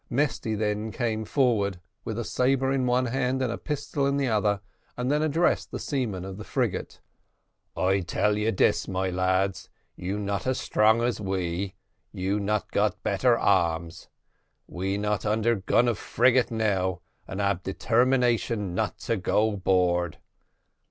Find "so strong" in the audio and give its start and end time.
10.41-11.03